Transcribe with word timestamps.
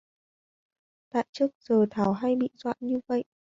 tại 1.09 1.25
trước 1.31 1.47
tới 1.47 1.77
giờ 1.79 1.85
thảo 1.91 2.13
hay 2.13 2.35
bị 2.35 2.49
dọa 2.55 2.73
như 2.79 2.99
vậy 3.07 3.23